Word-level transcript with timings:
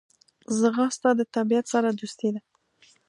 ځغاسته 0.59 1.09
د 1.19 1.21
طبیعت 1.35 1.65
سره 1.73 1.89
دوستي 1.99 2.29
ده 2.33 2.41